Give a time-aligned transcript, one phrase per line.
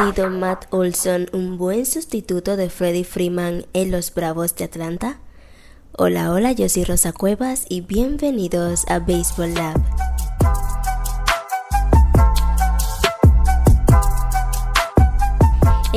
[0.00, 5.18] sido Matt Olson un buen sustituto de Freddie Freeman en los Bravos de Atlanta?
[5.92, 9.78] Hola, hola, yo soy Rosa Cuevas y bienvenidos a Baseball Lab.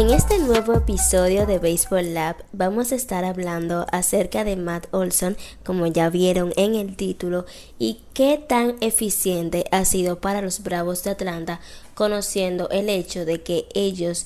[0.04, 5.38] En este nuevo episodio de Baseball Lab vamos a estar hablando acerca de Matt Olson,
[5.64, 7.46] como ya vieron en el título,
[7.80, 11.62] y qué tan eficiente ha sido para los Bravos de Atlanta,
[11.94, 14.26] conociendo el hecho de que ellos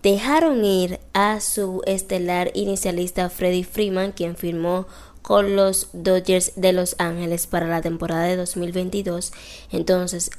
[0.00, 4.86] dejaron ir a su estelar inicialista Freddie Freeman, quien firmó
[5.22, 9.32] con los Dodgers de Los Ángeles para la temporada de 2022.
[9.72, 10.30] Entonces,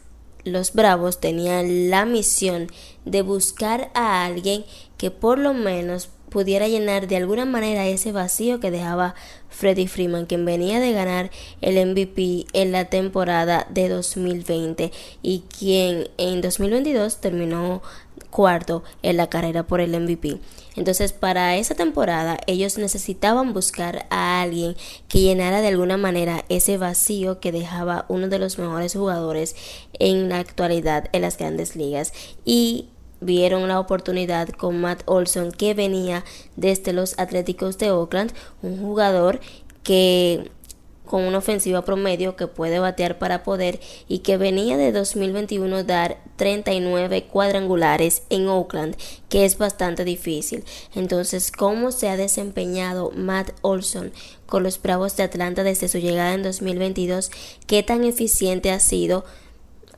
[0.52, 2.68] los Bravos tenían la misión
[3.06, 4.66] de buscar a alguien
[4.98, 9.16] que por lo menos pudiera llenar de alguna manera ese vacío que dejaba
[9.50, 16.10] Freddie Freeman, quien venía de ganar el MVP en la temporada de 2020 y quien
[16.18, 17.82] en 2022 terminó
[18.30, 20.40] cuarto en la carrera por el MVP.
[20.76, 24.76] Entonces, para esa temporada, ellos necesitaban buscar a alguien
[25.08, 29.56] que llenara de alguna manera ese vacío que dejaba uno de los mejores jugadores
[29.94, 32.14] en la actualidad en las grandes ligas.
[32.46, 32.90] Y
[33.20, 36.24] vieron la oportunidad con Matt Olson que venía
[36.56, 39.40] desde los Atléticos de Oakland, un jugador
[39.84, 40.52] que
[41.08, 46.20] con una ofensiva promedio que puede batear para poder y que venía de 2021 dar
[46.36, 48.96] 39 cuadrangulares en Oakland,
[49.30, 50.64] que es bastante difícil.
[50.94, 54.12] Entonces, ¿cómo se ha desempeñado Matt Olson
[54.46, 57.32] con los Bravos de Atlanta desde su llegada en 2022?
[57.66, 59.26] ¿Qué tan eficiente ha sido?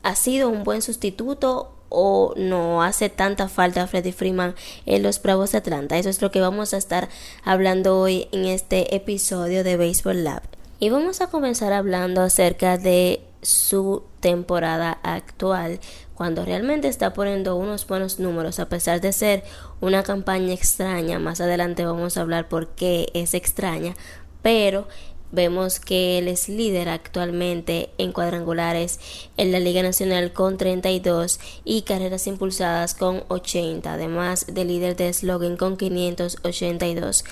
[0.01, 5.51] ¿Ha sido un buen sustituto o no hace tanta falta Freddie Freeman en los Bravos
[5.51, 5.97] de Atlanta.
[5.97, 7.09] Eso es lo que vamos a estar
[7.43, 10.58] hablando hoy en este episodio de Baseball Lab.
[10.79, 15.79] Y vamos a comenzar hablando acerca de su temporada actual,
[16.15, 19.43] cuando realmente está poniendo unos buenos números, a pesar de ser
[19.81, 21.19] una campaña extraña.
[21.19, 23.93] Más adelante vamos a hablar por qué es extraña,
[24.41, 24.87] pero
[25.31, 28.99] Vemos que él es líder actualmente en cuadrangulares
[29.37, 35.13] en la Liga Nacional con 32 y carreras impulsadas con 80, además de líder de
[35.13, 37.25] slogan con 582.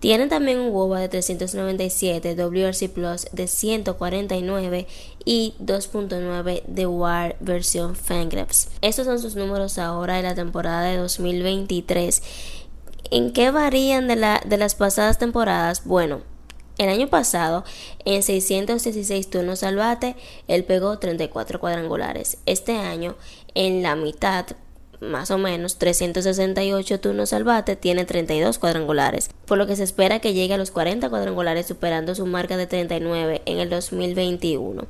[0.00, 4.86] Tiene también un WOBA de 397, WRC Plus de 149
[5.24, 8.68] y 2.9 de WAR versión Fangraphs.
[8.80, 12.22] Estos son sus números ahora de la temporada de 2023.
[13.10, 15.84] ¿En qué varían de, la, de las pasadas temporadas?
[15.84, 16.20] Bueno,
[16.78, 17.64] el año pasado,
[18.04, 20.14] en 616 turnos al bate,
[20.46, 22.38] él pegó 34 cuadrangulares.
[22.46, 23.16] Este año,
[23.54, 24.46] en la mitad,
[25.00, 30.20] más o menos 368 turnos al bate, tiene 32 cuadrangulares, por lo que se espera
[30.20, 34.86] que llegue a los 40 cuadrangulares superando su marca de 39 en el 2021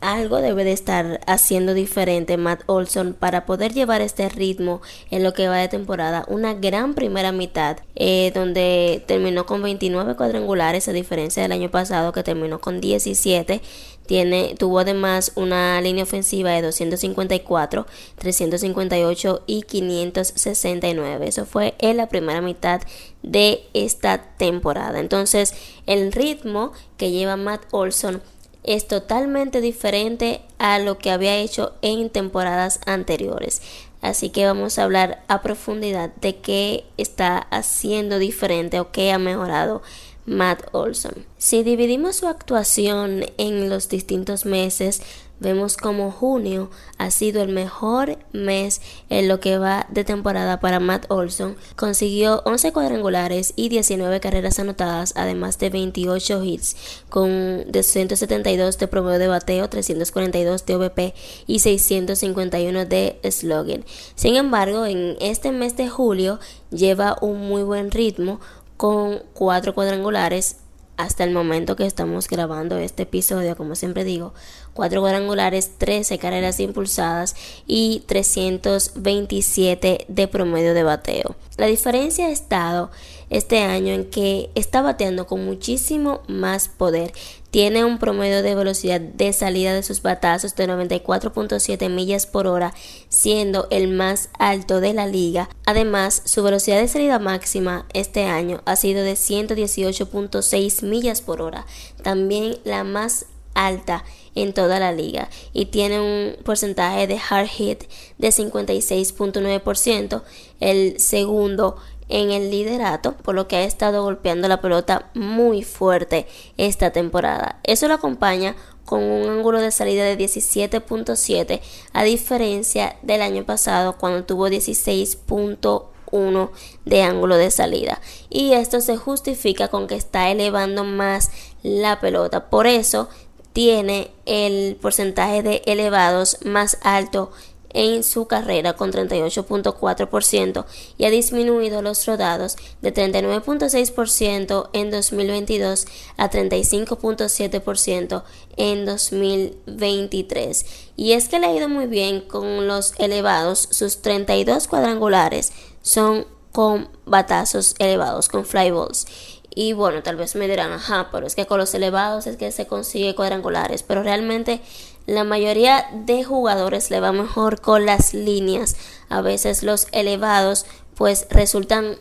[0.00, 5.32] algo debe de estar haciendo diferente Matt Olson para poder llevar este ritmo en lo
[5.32, 6.24] que va de temporada.
[6.28, 12.12] Una gran primera mitad eh, donde terminó con 29 cuadrangulares a diferencia del año pasado
[12.12, 13.60] que terminó con 17.
[14.06, 21.28] Tiene, tuvo además una línea ofensiva de 254, 358 y 569.
[21.28, 22.80] Eso fue en la primera mitad
[23.22, 24.98] de esta temporada.
[24.98, 25.52] Entonces,
[25.86, 28.22] el ritmo que lleva Matt Olson
[28.64, 33.62] es totalmente diferente a lo que había hecho en temporadas anteriores.
[34.00, 39.18] Así que vamos a hablar a profundidad de qué está haciendo diferente o qué ha
[39.18, 39.82] mejorado
[40.24, 41.26] Matt Olson.
[41.38, 45.02] Si dividimos su actuación en los distintos meses,
[45.40, 50.80] vemos como junio ha sido el mejor mes en lo que va de temporada para
[50.80, 51.56] Matt Olson.
[51.76, 56.76] Consiguió 11 cuadrangulares y 19 carreras anotadas, además de 28 hits,
[57.08, 61.14] con 272 de promedio de bateo, 342 de OVP
[61.46, 63.84] y 651 de slogan.
[64.14, 66.38] Sin embargo, en este mes de julio
[66.70, 68.40] lleva un muy buen ritmo
[68.76, 70.56] con 4 cuadrangulares
[70.98, 74.34] hasta el momento que estamos grabando este episodio, como siempre digo,
[74.74, 77.36] 4 cuadrangulares, 13 carreras impulsadas
[77.68, 81.36] y 327 de promedio de bateo.
[81.56, 82.90] La diferencia ha estado
[83.30, 87.12] este año en que está bateando con muchísimo más poder.
[87.50, 92.74] Tiene un promedio de velocidad de salida de sus batazos de 94.7 millas por hora,
[93.08, 95.48] siendo el más alto de la liga.
[95.64, 101.66] Además, su velocidad de salida máxima este año ha sido de 118.6 millas por hora,
[102.02, 104.04] también la más alta
[104.34, 107.84] en toda la liga y tiene un porcentaje de hard hit
[108.18, 110.22] de 56.9%,
[110.60, 111.76] el segundo
[112.08, 116.26] en el liderato, por lo que ha estado golpeando la pelota muy fuerte
[116.56, 117.60] esta temporada.
[117.64, 118.54] Eso lo acompaña
[118.88, 121.60] con un ángulo de salida de 17.7
[121.92, 126.50] a diferencia del año pasado cuando tuvo 16.1
[126.86, 128.00] de ángulo de salida
[128.30, 131.30] y esto se justifica con que está elevando más
[131.62, 133.10] la pelota por eso
[133.52, 137.30] tiene el porcentaje de elevados más alto
[137.70, 140.64] en su carrera con 38.4%
[140.96, 145.86] y ha disminuido los rodados de 39.6% en 2022
[146.16, 148.22] a 35.7%
[148.56, 150.66] en 2023.
[150.96, 156.26] Y es que le ha ido muy bien con los elevados, sus 32 cuadrangulares son
[156.52, 159.06] con batazos elevados, con fly balls.
[159.54, 162.52] Y bueno, tal vez me dirán, ajá, pero es que con los elevados es que
[162.52, 164.60] se consigue cuadrangulares, pero realmente
[165.06, 168.76] la mayoría de jugadores le va mejor con las líneas.
[169.08, 171.96] A veces los elevados pues resultan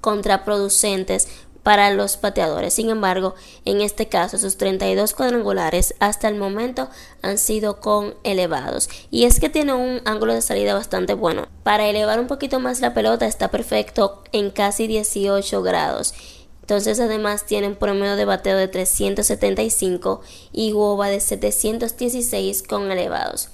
[0.00, 1.28] contraproducentes
[1.62, 2.74] para los pateadores.
[2.74, 3.34] Sin embargo,
[3.64, 6.88] en este caso, sus 32 cuadrangulares hasta el momento
[7.22, 8.88] han sido con elevados.
[9.10, 11.46] Y es que tiene un ángulo de salida bastante bueno.
[11.62, 16.14] Para elevar un poquito más la pelota está perfecto en casi 18 grados.
[16.62, 20.22] Entonces además tienen promedio de bateo de 375
[20.52, 23.50] y WOBA de 716 con elevados.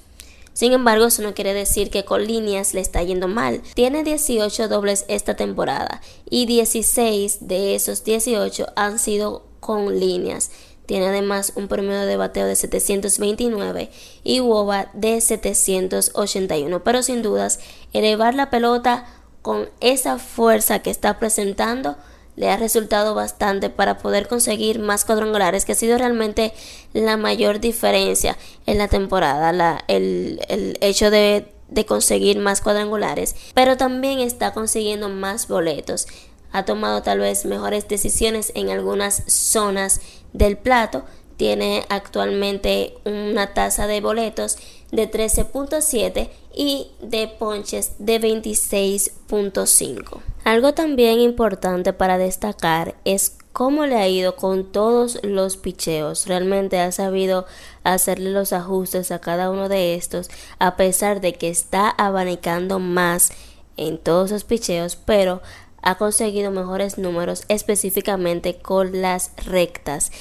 [0.53, 3.61] Sin embargo, eso no quiere decir que con líneas le está yendo mal.
[3.75, 10.51] Tiene 18 dobles esta temporada y 16 de esos 18 han sido con líneas.
[10.85, 13.89] Tiene además un promedio de bateo de 729
[14.23, 16.83] y WOBA de 781.
[16.83, 17.59] Pero sin dudas,
[17.93, 19.05] elevar la pelota
[19.41, 21.95] con esa fuerza que está presentando
[22.39, 26.53] le ha resultado bastante para poder conseguir más cuadrangulares, que ha sido realmente
[26.93, 33.35] la mayor diferencia en la temporada, la, el, el hecho de, de conseguir más cuadrangulares,
[33.53, 36.07] pero también está consiguiendo más boletos.
[36.53, 39.99] Ha tomado tal vez mejores decisiones en algunas zonas
[40.31, 41.03] del plato.
[41.35, 44.57] Tiene actualmente una tasa de boletos
[44.91, 50.19] de 13.7 y de ponches de 26.5.
[50.43, 56.27] Algo también importante para destacar es cómo le ha ido con todos los picheos.
[56.27, 57.45] Realmente ha sabido
[57.85, 60.29] hacerle los ajustes a cada uno de estos,
[60.59, 63.31] a pesar de que está abanicando más
[63.77, 65.41] en todos los picheos, pero
[65.81, 70.11] ha conseguido mejores números específicamente con las rectas.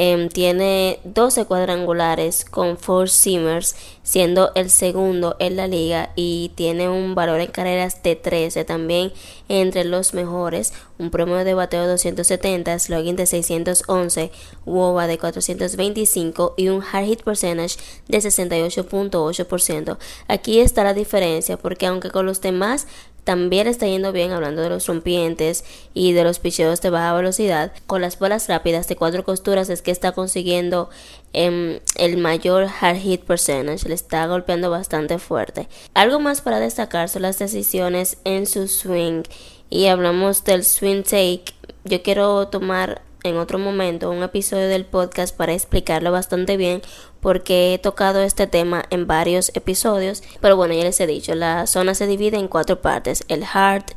[0.00, 3.74] Em, tiene 12 cuadrangulares con four seamers,
[4.04, 9.12] siendo el segundo en la liga y tiene un valor en carreras de 13 también
[9.48, 14.30] entre los mejores, un promedio de bateo de 270, slogan de 611,
[14.66, 19.98] WOBA de 425 y un hard hit percentage de 68.8%.
[20.28, 22.86] Aquí está la diferencia porque aunque con los demás
[23.28, 27.72] también está yendo bien hablando de los rompientes y de los picheos de baja velocidad.
[27.86, 30.88] Con las bolas rápidas de cuatro costuras es que está consiguiendo
[31.34, 33.86] em, el mayor hard hit percentage.
[33.86, 35.68] Le está golpeando bastante fuerte.
[35.92, 39.24] Algo más para destacar son las decisiones en su swing.
[39.68, 41.52] Y hablamos del swing take.
[41.84, 46.80] Yo quiero tomar en otro momento un episodio del podcast para explicarlo bastante bien
[47.20, 51.66] porque he tocado este tema en varios episodios, pero bueno, ya les he dicho, la
[51.66, 53.92] zona se divide en cuatro partes, el heart,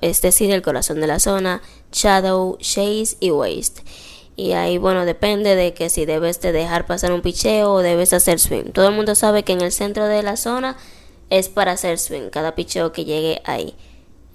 [0.00, 1.62] es decir, el corazón de la zona,
[1.92, 3.80] shadow, chase y waist.
[4.36, 8.12] Y ahí, bueno, depende de que si debes de dejar pasar un picheo o debes
[8.12, 8.70] hacer swing.
[8.72, 10.76] Todo el mundo sabe que en el centro de la zona
[11.28, 13.74] es para hacer swing, cada picheo que llegue ahí.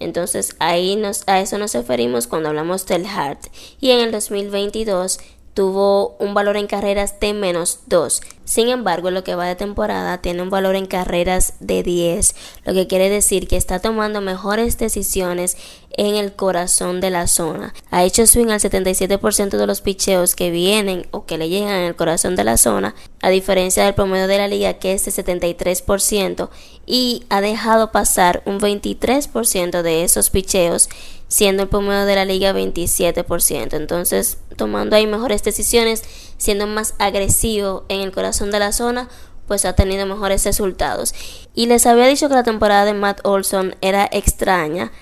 [0.00, 3.38] Entonces ahí nos, a eso nos referimos cuando hablamos del hard.
[3.80, 5.20] Y en el 2022
[5.54, 8.20] tuvo un valor en carreras de menos 2.
[8.44, 12.34] Sin embargo, lo que va de temporada tiene un valor en carreras de 10,
[12.64, 15.56] lo que quiere decir que está tomando mejores decisiones
[15.96, 17.72] en el corazón de la zona.
[17.90, 21.84] Ha hecho swing al 77% de los picheos que vienen o que le llegan en
[21.84, 22.94] el corazón de la zona,
[23.24, 26.50] a diferencia del promedio de la liga que es de 73%,
[26.84, 30.90] y ha dejado pasar un 23% de esos picheos
[31.26, 33.72] siendo el promedio de la liga 27%.
[33.72, 36.02] Entonces, tomando ahí mejores decisiones,
[36.36, 39.08] siendo más agresivo en el corazón de la zona,
[39.48, 41.14] pues ha tenido mejores resultados.
[41.54, 44.92] Y les había dicho que la temporada de Matt Olson era extraña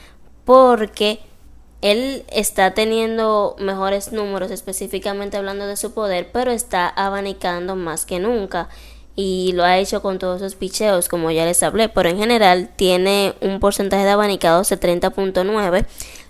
[0.44, 1.18] porque
[1.82, 8.18] él está teniendo mejores números, específicamente hablando de su poder, pero está abanicando más que
[8.18, 8.68] nunca.
[9.14, 12.70] Y lo ha hecho con todos sus picheos, como ya les hablé, pero en general
[12.76, 15.84] tiene un porcentaje de abanicados de 30.9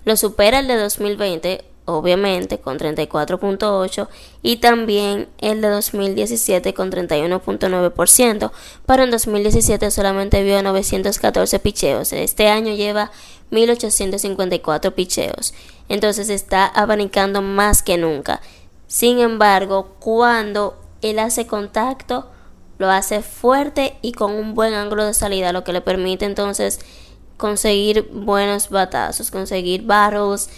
[0.05, 4.07] lo supera el de 2020, obviamente, con 34.8
[4.41, 8.51] y también el de 2017 con 31.9%,
[8.85, 12.13] pero en 2017 solamente vio 914 picheos.
[12.13, 13.11] Este año lleva
[13.51, 15.53] 1854 picheos.
[15.89, 18.41] Entonces está abanicando más que nunca.
[18.87, 22.29] Sin embargo, cuando él hace contacto,
[22.77, 26.79] lo hace fuerte y con un buen ángulo de salida, lo que le permite entonces
[27.37, 30.49] conseguir buenos batazos, conseguir barros,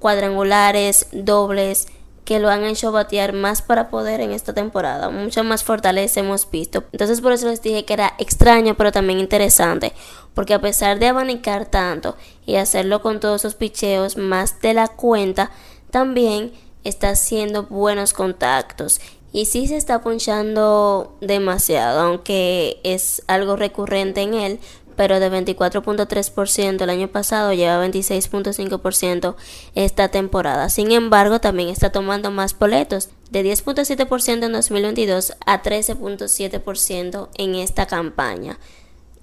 [0.00, 1.86] cuadrangulares, dobles,
[2.24, 5.10] que lo han hecho batear más para poder en esta temporada.
[5.10, 6.84] Mucha más fortaleza hemos visto.
[6.92, 9.92] Entonces por eso les dije que era extraño pero también interesante.
[10.34, 12.16] Porque a pesar de abanicar tanto
[12.46, 15.50] y hacerlo con todos esos picheos más de la cuenta,
[15.90, 16.52] también
[16.84, 19.00] está haciendo buenos contactos.
[19.32, 24.60] Y sí se está punchando demasiado, aunque es algo recurrente en él,
[24.96, 29.34] pero de 24.3% el año pasado lleva 26.5%
[29.74, 30.68] esta temporada.
[30.68, 37.86] Sin embargo, también está tomando más boletos, de 10.7% en 2022 a 13.7% en esta
[37.86, 38.58] campaña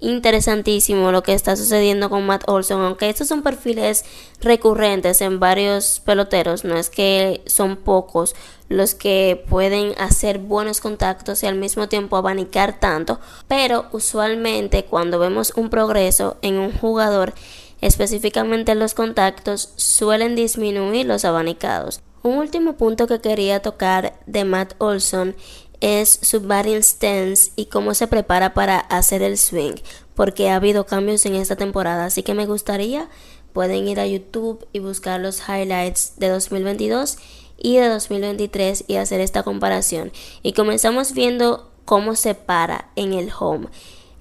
[0.00, 4.04] interesantísimo lo que está sucediendo con Matt Olson, aunque estos son perfiles
[4.40, 8.34] recurrentes en varios peloteros, no es que son pocos
[8.68, 15.18] los que pueden hacer buenos contactos y al mismo tiempo abanicar tanto, pero usualmente cuando
[15.18, 17.34] vemos un progreso en un jugador,
[17.80, 22.02] específicamente en los contactos, suelen disminuir los abanicados.
[22.22, 25.34] Un último punto que quería tocar de Matt Olson
[25.80, 29.74] es su batting stance y cómo se prepara para hacer el swing,
[30.14, 33.08] porque ha habido cambios en esta temporada, así que me gustaría
[33.52, 37.18] pueden ir a YouTube y buscar los highlights de 2022
[37.56, 40.12] y de 2023 y hacer esta comparación.
[40.44, 43.66] Y comenzamos viendo cómo se para en el home.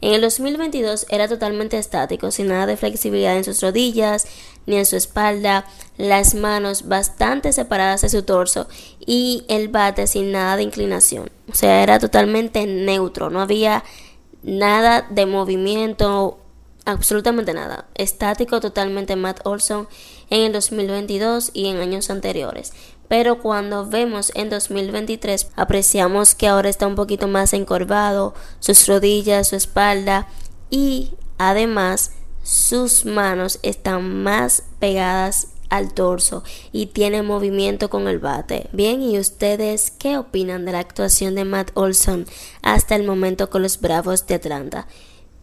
[0.01, 4.27] En el 2022 era totalmente estático, sin nada de flexibilidad en sus rodillas
[4.67, 5.65] ni en su espalda,
[5.97, 8.67] las manos bastante separadas de su torso
[8.99, 11.31] y el bate sin nada de inclinación.
[11.51, 13.83] O sea, era totalmente neutro, no había
[14.43, 16.37] nada de movimiento,
[16.85, 17.87] absolutamente nada.
[17.95, 19.87] Estático totalmente Matt Olson
[20.29, 22.73] en el 2022 y en años anteriores
[23.07, 29.49] pero cuando vemos en 2023 apreciamos que ahora está un poquito más encorvado, sus rodillas,
[29.49, 30.27] su espalda
[30.69, 32.11] y además
[32.47, 38.69] sus manos están más pegadas al torso y tiene movimiento con el bate.
[38.71, 42.25] Bien, ¿y ustedes qué opinan de la actuación de Matt Olson
[42.61, 44.87] hasta el momento con los Bravos de Atlanta?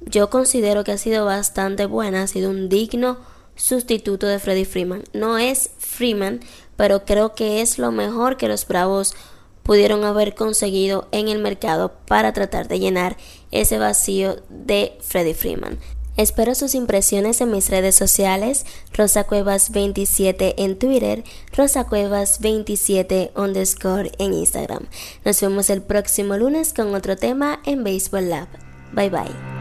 [0.00, 3.18] Yo considero que ha sido bastante buena, ha sido un digno
[3.54, 5.04] sustituto de Freddie Freeman.
[5.12, 6.40] No es Freeman,
[6.76, 9.14] pero creo que es lo mejor que los Bravos
[9.62, 13.18] pudieron haber conseguido en el mercado para tratar de llenar
[13.50, 15.78] ese vacío de Freddie Freeman.
[16.16, 21.24] Espero sus impresiones en mis redes sociales, Rosa Cuevas 27 en Twitter,
[21.56, 24.86] Rosa Cuevas 27 underscore en Instagram.
[25.24, 28.48] Nos vemos el próximo lunes con otro tema en Baseball Lab.
[28.92, 29.54] Bye bye.